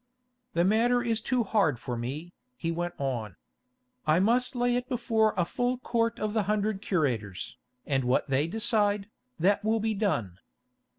"The 0.53 0.63
matter 0.65 1.03
is 1.03 1.21
too 1.21 1.43
hard 1.43 1.77
for 1.77 1.95
me," 1.95 2.33
he 2.57 2.71
went 2.71 2.95
on. 2.99 3.35
"I 4.07 4.19
must 4.19 4.55
lay 4.55 4.75
it 4.75 4.89
before 4.89 5.35
a 5.37 5.45
full 5.45 5.77
Court 5.77 6.19
of 6.19 6.33
the 6.33 6.41
hundred 6.49 6.81
curators, 6.81 7.55
and 7.85 8.05
what 8.05 8.27
they 8.27 8.47
decide, 8.47 9.11
that 9.37 9.63
will 9.63 9.79
be 9.79 9.93
done. 9.93 10.39